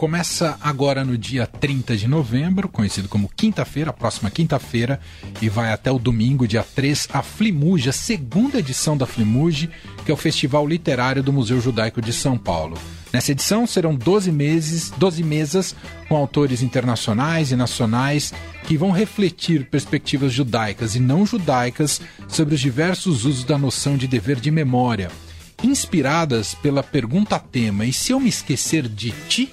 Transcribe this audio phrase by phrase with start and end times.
[0.00, 4.98] começa agora no dia 30 de novembro, conhecido como quinta-feira, próxima quinta-feira,
[5.42, 9.68] e vai até o domingo, dia 3, a Flimuge, a segunda edição da Flimuge,
[10.02, 12.78] que é o Festival Literário do Museu Judaico de São Paulo.
[13.12, 15.76] Nessa edição serão 12 meses, 12 mesas
[16.08, 18.32] com autores internacionais e nacionais
[18.64, 24.08] que vão refletir perspectivas judaicas e não judaicas sobre os diversos usos da noção de
[24.08, 25.10] dever de memória,
[25.62, 29.52] inspiradas pela pergunta tema: e se eu me esquecer de ti?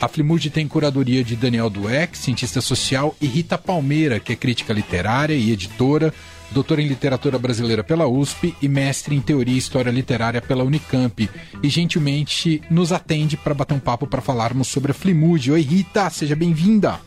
[0.00, 4.72] A Flimude tem curadoria de Daniel Dueck, cientista social, e Rita Palmeira, que é crítica
[4.72, 6.14] literária e editora,
[6.52, 11.28] doutor em literatura brasileira pela USP e mestre em teoria e história literária pela Unicamp.
[11.60, 15.50] E gentilmente nos atende para bater um papo para falarmos sobre a Flimude.
[15.50, 17.00] Oi, Rita, seja bem-vinda.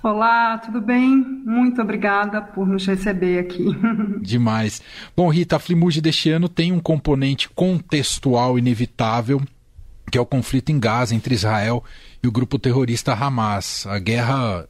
[0.00, 1.16] Olá, tudo bem?
[1.44, 3.64] Muito obrigada por nos receber aqui.
[4.22, 4.80] Demais.
[5.16, 9.42] Bom, Rita, a Flimude deste ano tem um componente contextual inevitável,
[10.10, 11.84] que é o conflito em Gaza entre Israel
[12.22, 13.86] e o grupo terrorista Hamas.
[13.86, 14.68] A guerra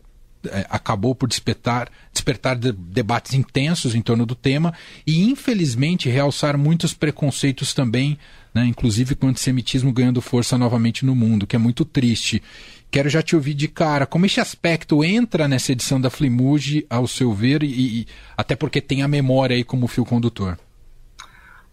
[0.48, 4.72] é, acabou por despertar, despertar de, debates intensos em torno do tema
[5.06, 8.18] e, infelizmente, realçar muitos preconceitos também,
[8.54, 12.42] né, inclusive com o antissemitismo ganhando força novamente no mundo, que é muito triste.
[12.90, 17.06] Quero já te ouvir de cara, como esse aspecto entra nessa edição da Flimuge, ao
[17.06, 20.56] seu ver, e, e até porque tem a memória aí como fio condutor.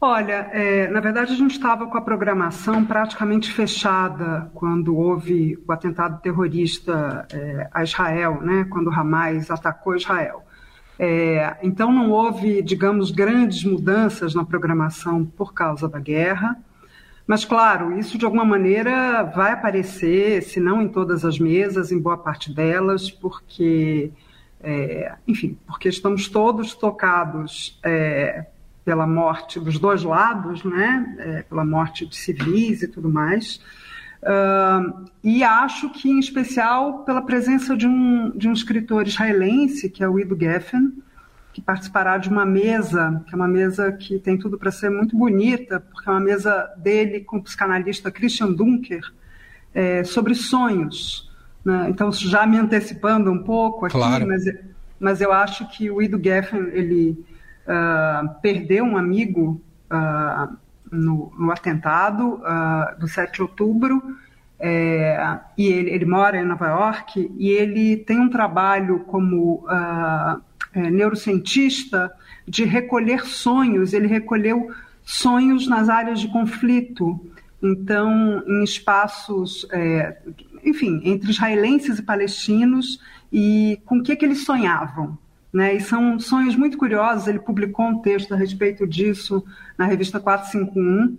[0.06, 5.72] Olha, é, na verdade a gente estava com a programação praticamente fechada quando houve o
[5.72, 10.44] atentado terrorista é, a Israel, né, quando Hamas atacou Israel.
[11.00, 16.58] É, então não houve, digamos, grandes mudanças na programação por causa da guerra.
[17.26, 21.98] Mas, claro, isso de alguma maneira vai aparecer, se não em todas as mesas, em
[21.98, 24.12] boa parte delas, porque,
[24.62, 28.48] é, enfim, porque estamos todos tocados é,
[28.84, 31.16] pela morte dos dois lados, né?
[31.20, 33.60] É, pela morte de civis e tudo mais.
[34.24, 40.04] Uh, e acho que, em especial, pela presença de um, de um escritor israelense, que
[40.04, 40.94] é o Ido Geffen,
[41.52, 45.16] que participará de uma mesa, que é uma mesa que tem tudo para ser muito
[45.16, 49.04] bonita, porque é uma mesa dele com o psicanalista Christian Dunker,
[49.74, 51.30] é, sobre sonhos.
[51.64, 51.88] Né?
[51.90, 54.26] Então, já me antecipando um pouco aqui, claro.
[54.26, 54.44] mas,
[55.00, 57.24] mas eu acho que o Ido Geffen, ele
[57.68, 60.56] uh, perdeu um amigo uh,
[60.92, 64.02] no, no, atentado uh, do 7 de outubro,
[64.60, 69.66] é, e ele, ele, mora em Nova York, e ele tem um trabalho como
[70.74, 72.10] é, neurocientista
[72.48, 74.72] de recolher sonhos, ele recolheu
[75.04, 77.20] sonhos nas áreas de conflito,
[77.62, 80.18] então, em espaços, é,
[80.66, 83.00] enfim, entre israelenses e palestinos,
[83.32, 85.18] e com o que, que eles sonhavam.
[85.54, 85.76] Né?
[85.76, 87.28] E são sonhos muito curiosos.
[87.28, 89.46] Ele publicou um texto a respeito disso
[89.78, 91.16] na revista 451.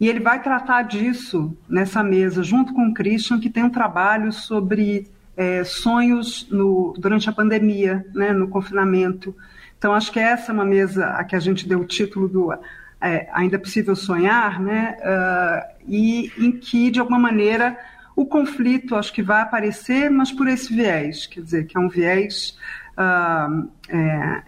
[0.00, 4.32] E ele vai tratar disso nessa mesa, junto com o Christian, que tem um trabalho
[4.32, 9.34] sobre é, sonhos no, durante a pandemia, né, no confinamento.
[9.78, 12.52] Então, acho que essa é uma mesa a que a gente deu o título do
[13.00, 17.78] é, Ainda é Possível Sonhar, né, uh, e em que, de alguma maneira,
[18.14, 21.88] o conflito acho que vai aparecer, mas por esse viés, quer dizer, que é um
[21.88, 22.56] viés
[22.96, 24.42] uh, é,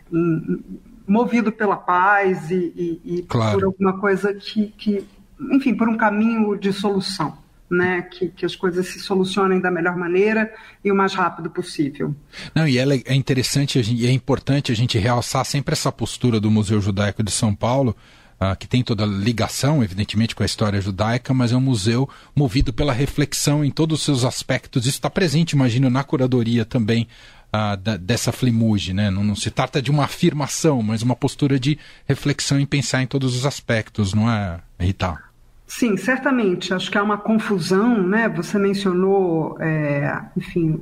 [1.07, 3.59] movido pela paz e, e, e claro.
[3.59, 5.05] por alguma coisa que, que,
[5.53, 7.47] enfim, por um caminho de solução.
[7.71, 10.51] Né, que, que, as coisas se solucionem da melhor maneira
[10.83, 12.15] e o mais rápido possível.
[12.55, 16.81] Não, e é interessante e é importante a gente realçar sempre essa postura do Museu
[16.81, 17.95] Judaico de São Paulo,
[18.41, 22.09] uh, que tem toda a ligação, evidentemente, com a história judaica, mas é um museu
[22.35, 24.87] movido pela reflexão em todos os seus aspectos.
[24.87, 27.07] Isso está presente, imagino, na curadoria também
[27.55, 29.11] uh, da, dessa flimuge, né?
[29.11, 33.07] Não, não, se trata de uma afirmação, mas uma postura de reflexão e pensar em
[33.07, 35.19] todos os aspectos, não é, Rita?
[35.67, 36.73] Sim, certamente.
[36.73, 38.29] Acho que há uma confusão, né?
[38.31, 40.81] Você mencionou, é, enfim,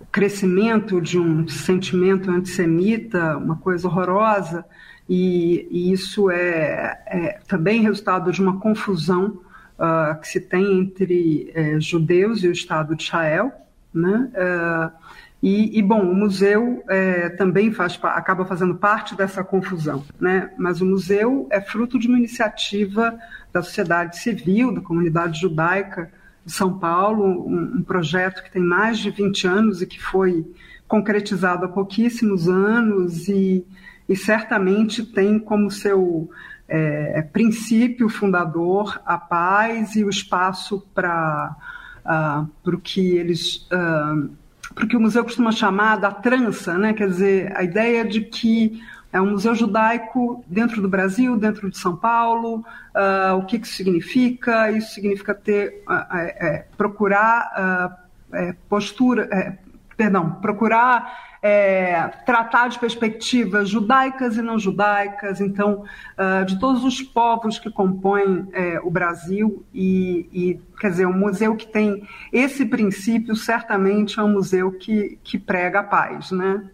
[0.00, 4.64] o crescimento de um sentimento antissemita, uma coisa horrorosa,
[5.08, 9.40] e, e isso é, é, também resultado de uma confusão
[9.78, 13.52] uh, que se tem entre é, judeus e o Estado de Israel,
[13.92, 14.30] né?
[14.34, 15.02] Uh,
[15.42, 20.52] e, e, bom, o museu é, também faz, acaba fazendo parte dessa confusão, né?
[20.56, 23.18] mas o museu é fruto de uma iniciativa
[23.52, 26.12] da sociedade civil, da comunidade judaica
[26.46, 30.46] de São Paulo, um, um projeto que tem mais de 20 anos e que foi
[30.86, 33.66] concretizado há pouquíssimos anos e,
[34.08, 36.30] e certamente tem como seu
[36.68, 41.56] é, princípio fundador a paz e o espaço para
[42.04, 43.68] uh, o que eles.
[43.72, 44.30] Uh,
[44.74, 46.92] porque o museu costuma chamar da trança, né?
[46.94, 48.82] quer dizer, a ideia de que
[49.12, 52.64] É um museu judaico dentro do Brasil, dentro de São Paulo.
[52.94, 54.70] Uh, o que, que significa?
[54.70, 55.84] Isso significa ter,
[56.14, 57.98] é, procurar
[58.32, 59.58] uh, postura, é,
[59.96, 65.84] perdão, procurar é, tratar de perspectivas judaicas e não judaicas, então,
[66.16, 71.18] uh, de todos os povos que compõem é, o Brasil, e, e, quer dizer, um
[71.18, 76.64] museu que tem esse princípio certamente é um museu que, que prega a paz, né?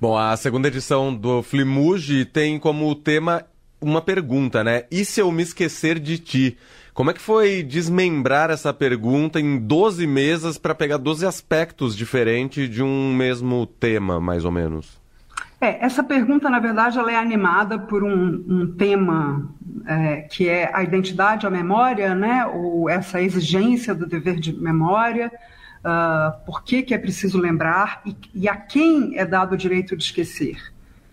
[0.00, 3.44] Bom, a segunda edição do Flimuge tem como tema
[3.80, 4.84] uma pergunta, né?
[4.90, 6.58] E se eu me esquecer de ti?
[6.96, 12.70] Como é que foi desmembrar essa pergunta em 12 mesas para pegar 12 aspectos diferentes
[12.70, 14.98] de um mesmo tema, mais ou menos?
[15.60, 19.46] É, essa pergunta, na verdade, ela é animada por um, um tema
[19.86, 22.46] é, que é a identidade, a memória, né?
[22.46, 25.30] ou essa exigência do dever de memória,
[25.80, 29.94] uh, por que, que é preciso lembrar e, e a quem é dado o direito
[29.94, 30.56] de esquecer.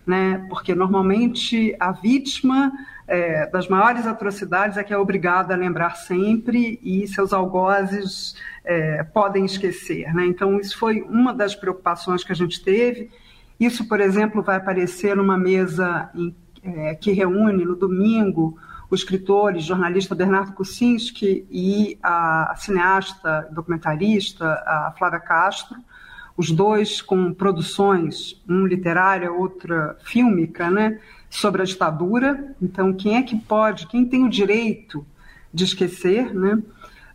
[0.06, 0.46] Né?
[0.48, 2.72] Porque normalmente a vítima
[3.06, 8.34] é, das maiores atrocidades é que é obrigada a lembrar sempre e seus algozes
[8.64, 10.12] é, podem esquecer.
[10.14, 10.26] Né?
[10.26, 13.10] Então, isso foi uma das preocupações que a gente teve.
[13.60, 18.58] Isso, por exemplo, vai aparecer numa mesa em, é, que reúne no domingo
[18.90, 25.76] o escritor e jornalista Bernardo Kucinski e a cineasta, documentarista, a Flávia Castro,
[26.36, 30.98] os dois com produções, um literária, outra fílmica, né?
[31.34, 32.54] Sobre a ditadura.
[32.62, 35.04] Então, quem é que pode, quem tem o direito
[35.52, 36.62] de esquecer, né?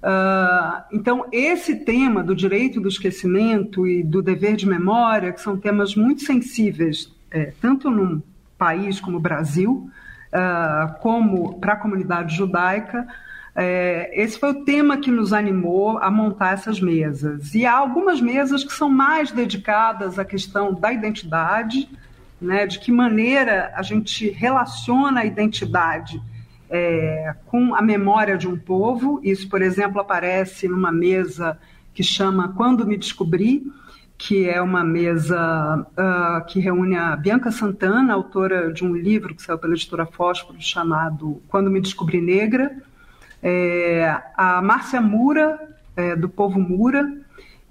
[0.02, 5.58] Uh, então, esse tema do direito do esquecimento e do dever de memória, que são
[5.58, 8.22] temas muito sensíveis, é, tanto num
[8.58, 9.90] país como o Brasil,
[10.34, 13.08] uh, como para a comunidade judaica,
[13.56, 17.54] é, esse foi o tema que nos animou a montar essas mesas.
[17.54, 21.90] E há algumas mesas que são mais dedicadas à questão da identidade,
[22.42, 26.22] né, de que maneira a gente relaciona a identidade
[26.70, 29.20] é, com a memória de um povo.
[29.24, 31.58] Isso, por exemplo, aparece numa mesa
[31.94, 33.66] que chama Quando Me Descobri,
[34.18, 39.42] que é uma mesa uh, que reúne a Bianca Santana, autora de um livro que
[39.42, 42.76] saiu pela editora Fósforo chamado Quando Me Descobri Negra,
[43.42, 45.58] é, a Márcia Mura,
[45.96, 47.10] é, do Povo Mura,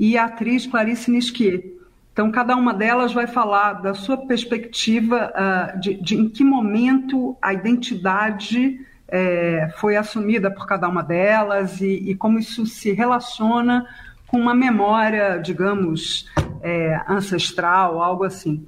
[0.00, 1.77] e a atriz Clarice Nisquier.
[2.19, 7.38] Então, cada uma delas vai falar da sua perspectiva uh, de, de, em que momento
[7.41, 13.87] a identidade é, foi assumida por cada uma delas e, e, como isso se relaciona
[14.26, 16.29] com uma memória, digamos,
[16.61, 18.67] é, ancestral, algo assim.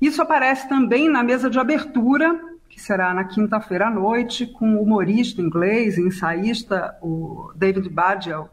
[0.00, 4.82] Isso aparece também na mesa de abertura, que será na quinta-feira à noite, com o
[4.84, 8.48] humorista inglês, ensaísta, o David Badgell,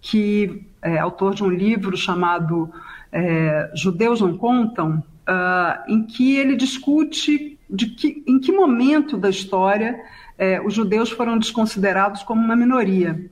[0.00, 2.70] que é autor de um livro chamado
[3.12, 9.28] é, Judeus Não Contam, uh, em que ele discute de que, em que momento da
[9.28, 10.00] história
[10.38, 13.28] é, os judeus foram desconsiderados como uma minoria.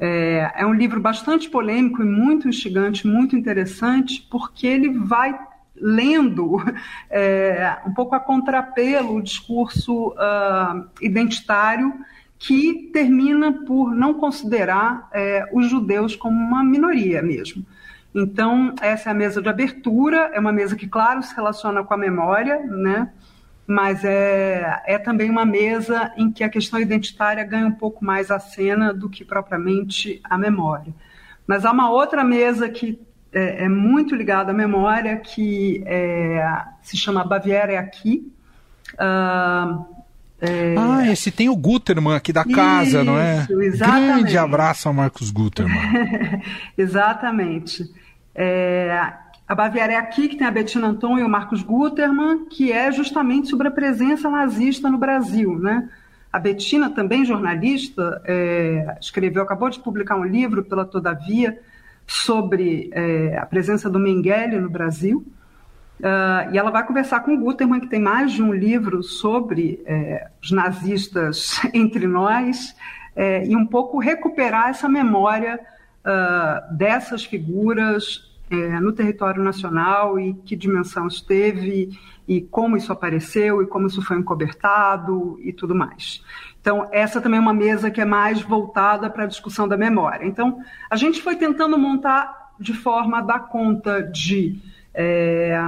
[0.00, 5.38] É, é, um livro bastante polêmico e muito instigante, muito interessante, porque ele vai
[5.76, 6.56] lendo
[7.10, 11.92] é, um pouco a contrapelo o discurso uh, identitário
[12.38, 17.64] que termina por não considerar é, os judeus como uma minoria mesmo.
[18.14, 21.94] Então, essa é a mesa de abertura, é uma mesa que, claro, se relaciona com
[21.94, 23.10] a memória, né?
[23.68, 28.30] mas é, é também uma mesa em que a questão identitária ganha um pouco mais
[28.30, 30.94] a cena do que propriamente a memória.
[31.46, 32.98] Mas há uma outra mesa que
[33.30, 36.42] é, é muito ligada à memória, que é,
[36.80, 38.32] se chama Baviera é Aqui.
[38.94, 39.97] Uh,
[40.40, 40.74] é...
[40.78, 43.46] Ah, esse tem o Guterman aqui da casa, Isso, não é?
[43.50, 44.06] Exatamente.
[44.06, 45.76] Grande abraço ao Marcos Guterman.
[46.78, 47.84] exatamente.
[48.34, 49.12] É,
[49.48, 52.92] a Baviera é aqui, que tem a Bettina Anton e o Marcos Guterman, que é
[52.92, 55.58] justamente sobre a presença nazista no Brasil.
[55.58, 55.88] Né?
[56.32, 61.58] A Bettina, também jornalista, é, escreveu, acabou de publicar um livro pela Todavia
[62.06, 65.26] sobre é, a presença do Mengele no Brasil.
[65.98, 69.82] Uh, e ela vai conversar com o Guterman, que tem mais de um livro sobre
[69.84, 72.74] é, os nazistas entre nós,
[73.16, 75.58] é, e um pouco recuperar essa memória
[76.04, 82.92] uh, dessas figuras é, no território nacional e que dimensão isso teve e como isso
[82.92, 86.22] apareceu e como isso foi encobertado e tudo mais.
[86.60, 90.26] Então, essa também é uma mesa que é mais voltada para a discussão da memória.
[90.26, 94.60] Então, a gente foi tentando montar de forma a dar conta de
[94.94, 95.60] é,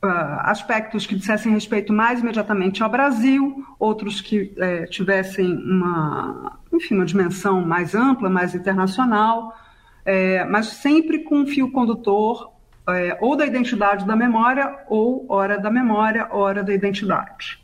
[0.00, 7.04] aspectos que dissessem respeito mais imediatamente ao Brasil, outros que é, tivessem uma, enfim, uma
[7.04, 9.56] dimensão mais ampla, mais internacional,
[10.04, 12.52] é, mas sempre com um fio condutor
[12.88, 17.58] é, ou da identidade da memória, ou hora da memória, hora da identidade.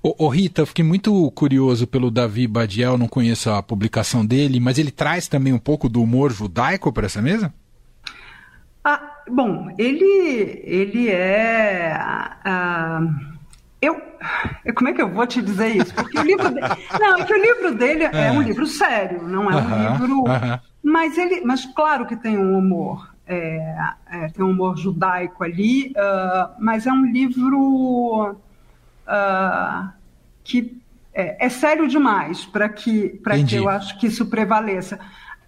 [0.00, 4.92] Ô, Rita, fiquei muito curioso pelo Davi Badiel, não conheço a publicação dele, mas ele
[4.92, 7.52] traz também um pouco do humor judaico para essa mesa?
[8.90, 11.92] Ah, bom, ele, ele é.
[11.92, 13.02] Ah,
[13.82, 14.00] eu,
[14.74, 15.94] como é que eu vou te dizer isso?
[15.94, 16.66] Porque o livro dele,
[16.98, 20.24] não, é que o livro dele é, é um livro sério, não é um livro,
[20.82, 23.76] mas ele, mas claro que tem um humor, é,
[24.10, 28.32] é, tem um humor judaico ali, uh, mas é um livro
[29.06, 29.88] uh,
[30.42, 30.80] que
[31.12, 34.98] é, é, sério demais para que, para que eu acho que isso prevaleça.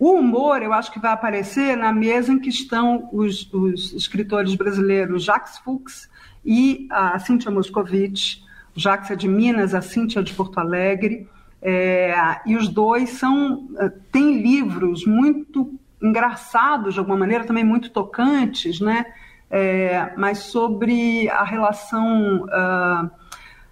[0.00, 4.54] O humor, eu acho que vai aparecer na mesa em que estão os, os escritores
[4.54, 6.08] brasileiros Jacques Fuchs
[6.42, 8.38] e a Cíntia Moscovitch.
[8.74, 11.28] Jacques é de Minas, a Cíntia é de Porto Alegre.
[11.60, 12.14] É,
[12.46, 18.80] e os dois são eh, têm livros muito engraçados, de alguma maneira, também muito tocantes,
[18.80, 19.04] né?
[19.50, 23.10] É, mas sobre a relação uh,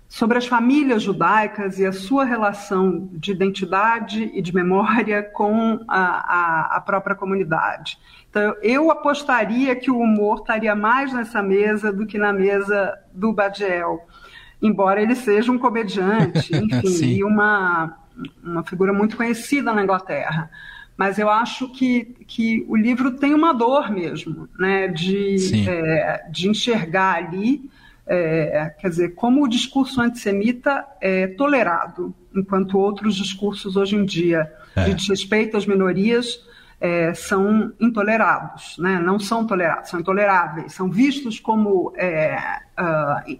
[0.08, 5.98] sobre as famílias judaicas e a sua relação de identidade e de memória com a,
[5.98, 7.98] a, a, própria comunidade.
[8.30, 13.34] Então, eu apostaria que o humor estaria mais nessa mesa do que na mesa do
[13.34, 14.06] Badiel,
[14.62, 17.98] embora ele seja um comediante, enfim, e uma,
[18.42, 20.50] uma figura muito conhecida na Inglaterra.
[20.96, 26.48] Mas eu acho que, que o livro tem uma dor mesmo, né, de, é, de
[26.48, 27.70] enxergar ali
[28.08, 34.50] é, quer dizer, como o discurso antissemita é tolerado, enquanto outros discursos hoje em dia
[34.74, 34.84] é.
[34.84, 36.42] de desrespeito às minorias
[36.80, 38.98] é, são intolerados, né?
[38.98, 42.38] não são tolerados, são intoleráveis, são vistos como é,
[42.78, 43.38] uh,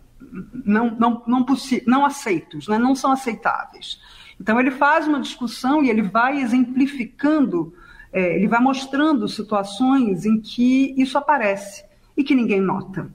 [0.64, 1.46] não, não, não,
[1.87, 2.78] não aceitos, né?
[2.78, 4.00] não são aceitáveis.
[4.40, 7.72] Então ele faz uma discussão e ele vai exemplificando,
[8.12, 11.84] é, ele vai mostrando situações em que isso aparece
[12.16, 13.10] e que ninguém nota.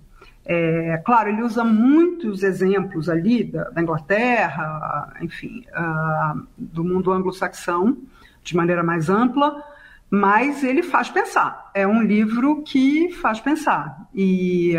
[0.46, 7.98] É, claro, ele usa muitos exemplos ali da, da Inglaterra, enfim, uh, do mundo anglo-saxão,
[8.44, 9.64] de maneira mais ampla,
[10.10, 11.72] mas ele faz pensar.
[11.74, 14.08] É um livro que faz pensar.
[14.14, 14.76] E.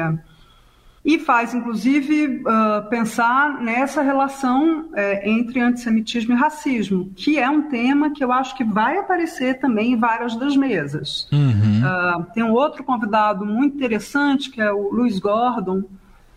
[1.07, 7.69] E faz, inclusive, uh, pensar nessa relação uh, entre antissemitismo e racismo, que é um
[7.69, 11.29] tema que eu acho que vai aparecer também em várias das mesas.
[11.31, 11.54] Uhum.
[11.85, 15.85] Uh, tem um outro convidado muito interessante, que é o Louis Gordon,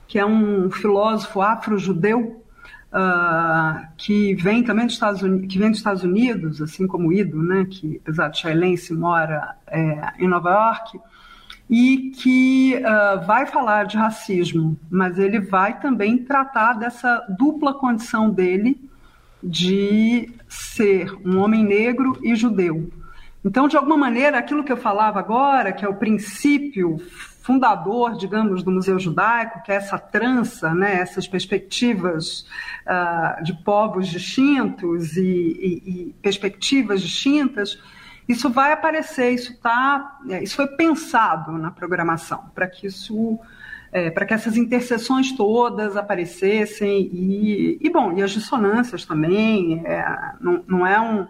[0.08, 2.44] que é um filósofo afro-judeu,
[3.98, 7.44] que vem também dos Estados Unidos, que vem dos Estados Unidos, assim como o Ido,
[7.44, 11.00] né, que israelense mora é, em Nova York,
[11.70, 18.30] e que uh, vai falar de racismo, mas ele vai também tratar dessa dupla condição
[18.30, 18.80] dele
[19.44, 22.90] de ser um homem negro e judeu.
[23.48, 26.98] Então, de alguma maneira, aquilo que eu falava agora, que é o princípio
[27.42, 32.46] fundador, digamos, do Museu Judaico, que é essa trança, né, essas perspectivas
[32.86, 37.80] uh, de povos distintos e, e, e perspectivas distintas,
[38.28, 43.40] isso vai aparecer, isso tá, é, isso foi pensado na programação para que isso,
[43.94, 49.82] é, para que essas interseções todas aparecessem e, e bom, e as dissonâncias também.
[49.86, 51.26] É, não, não é um,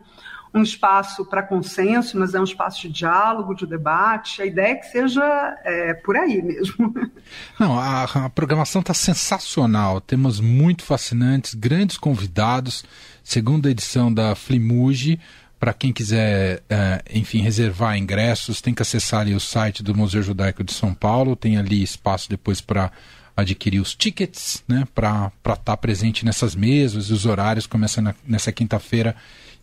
[0.54, 4.42] um espaço para consenso, mas é um espaço de diálogo, de debate.
[4.42, 5.24] A ideia é que seja
[5.64, 6.94] é, por aí mesmo.
[7.60, 10.02] Não, a, a programação está sensacional.
[10.02, 12.84] Temos muito fascinantes, grandes convidados.
[13.24, 15.20] Segunda edição da Flimuge.
[15.60, 20.22] Para quem quiser, uh, enfim, reservar ingressos, tem que acessar ali o site do Museu
[20.22, 21.36] Judaico de São Paulo.
[21.36, 22.92] Tem ali espaço depois para
[23.36, 27.12] adquirir os tickets, né, para estar tá presente nessas mesas.
[27.12, 29.16] Os horários começam na, nessa quinta-feira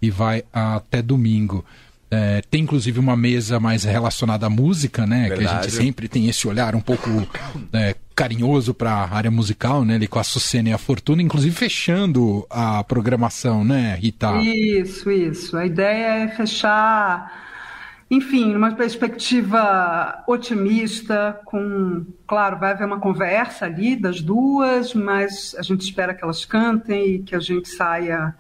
[0.05, 1.65] e vai até domingo.
[2.11, 5.29] É, tem inclusive uma mesa mais relacionada à música, né?
[5.29, 5.39] Verdade.
[5.39, 7.11] Que a gente sempre tem esse olhar um pouco
[7.73, 9.97] é, carinhoso para a área musical, né?
[9.97, 14.41] Ali com a Sucena e a Fortuna, inclusive fechando a programação, né, Rita?
[14.43, 15.57] Isso, isso.
[15.57, 17.33] A ideia é fechar,
[18.09, 25.63] enfim, numa perspectiva otimista, com, claro, vai haver uma conversa ali das duas, mas a
[25.63, 28.37] gente espera que elas cantem e que a gente saia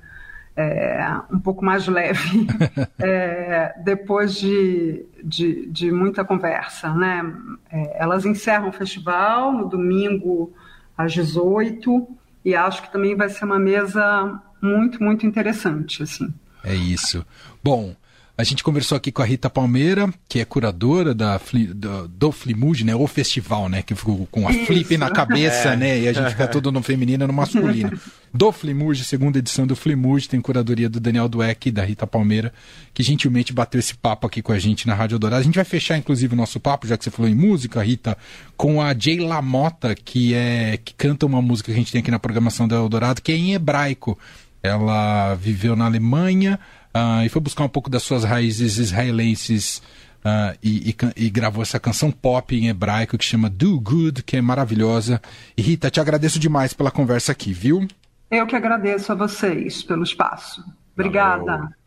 [0.56, 2.46] é, um pouco mais leve
[2.99, 6.92] é, depois de, de, de, muita conversa.
[6.94, 7.34] Né?
[7.70, 10.52] É, elas encerram o festival no domingo
[10.96, 12.06] às 18
[12.44, 16.02] e acho que também vai ser uma mesa muito, muito interessante.
[16.02, 16.32] Assim.
[16.62, 17.26] É isso.
[17.62, 17.94] Bom,
[18.37, 21.41] A gente conversou aqui com a Rita Palmeira, que é curadora da,
[21.73, 22.93] do, do Flimude, né?
[22.93, 23.81] O festival, né?
[23.81, 24.67] Que ficou com a Isso.
[24.67, 25.76] flip na cabeça, é.
[25.76, 26.00] né?
[26.00, 27.97] E a gente fica tudo no feminino e no masculino.
[28.35, 32.53] do Flimude, segunda edição do Flimude, tem curadoria do Daniel Dueck e da Rita Palmeira,
[32.93, 35.41] que gentilmente bateu esse papo aqui com a gente na Rádio Dourada.
[35.41, 38.19] A gente vai fechar, inclusive, o nosso papo, já que você falou em música, Rita,
[38.57, 42.11] com a Jay Lamota, que é que canta uma música que a gente tem aqui
[42.11, 44.19] na programação da Eldorado, que é em hebraico.
[44.61, 46.59] Ela viveu na Alemanha,
[46.95, 49.79] uh, e foi buscar um pouco das suas raízes israelenses
[50.25, 54.37] uh, e, e, e, gravou essa canção pop em hebraico que chama Do Good, que
[54.37, 55.21] é maravilhosa.
[55.57, 57.87] E Rita, te agradeço demais pela conversa aqui, viu?
[58.31, 60.65] Eu que agradeço a vocês pelo espaço.
[60.95, 61.57] Obrigada.
[61.57, 61.84] Valeu.